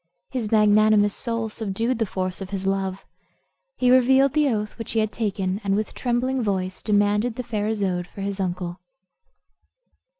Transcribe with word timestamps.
His 0.31 0.51
magnanimous 0.51 1.13
soul 1.13 1.49
subdued 1.49 1.99
the 1.99 2.07
force 2.07 2.41
of 2.41 2.49
his 2.49 2.65
love. 2.65 3.05
He 3.77 3.91
revealed 3.91 4.33
the 4.33 4.49
oath 4.49 4.79
which 4.79 4.93
he 4.93 4.99
had 4.99 5.11
taken, 5.11 5.61
and 5.63 5.75
with 5.75 5.93
trembling 5.93 6.41
voice 6.41 6.81
demanded 6.81 7.35
the 7.35 7.43
fair 7.43 7.67
Isoude 7.67 8.07
for 8.07 8.21
his 8.21 8.39
uncle. 8.39 8.79